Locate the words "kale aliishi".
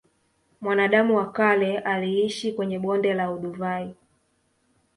1.31-2.53